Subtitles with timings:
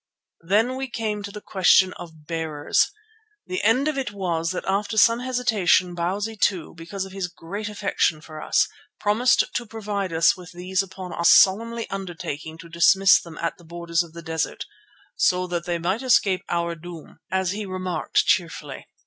[0.41, 2.89] Then we came to the question of bearers.
[3.45, 7.69] The end of it was that after some hesitation Bausi II, because of his great
[7.69, 8.67] affection for us,
[8.99, 13.63] promised to provide us with these upon our solemnly undertaking to dismiss them at the
[13.63, 14.65] borders of the desert,
[15.17, 18.87] "so that they might escape our doom," as he remarked cheerfully.